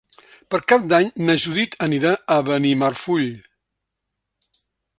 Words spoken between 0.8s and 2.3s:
d'Any na Judit anirà